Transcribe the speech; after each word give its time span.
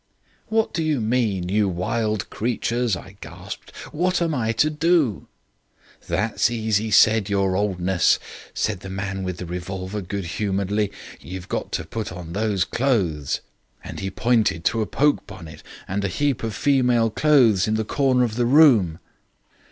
"'What 0.47 0.73
do 0.73 0.81
you 0.81 0.99
mean, 0.99 1.47
you 1.49 1.69
wild 1.69 2.31
creatures?' 2.31 2.95
I 2.97 3.17
gasped. 3.21 3.69
'What 3.93 4.19
am 4.19 4.33
I 4.33 4.51
to 4.53 4.71
do?' 4.71 5.27
"'That's 6.07 6.49
easy 6.49 6.89
said, 6.89 7.29
your 7.29 7.55
'oldness,' 7.55 8.17
said 8.51 8.79
the 8.79 8.89
man 8.89 9.21
with 9.21 9.37
the 9.37 9.45
revolver, 9.45 10.01
good 10.01 10.25
humouredly; 10.25 10.91
'you've 11.19 11.49
got 11.49 11.71
to 11.73 11.83
put 11.85 12.11
on 12.11 12.33
those 12.33 12.63
clothes,' 12.63 13.41
and 13.83 13.99
he 13.99 14.09
pointed 14.09 14.65
to 14.65 14.81
a 14.81 14.87
poke 14.87 15.27
bonnet 15.27 15.61
and 15.87 16.03
a 16.03 16.07
heap 16.07 16.41
of 16.41 16.55
female 16.55 17.11
clothes 17.11 17.67
in 17.67 17.75
the 17.75 17.85
corner 17.85 18.23
of 18.23 18.37
the 18.37 18.47
room. 18.47 18.97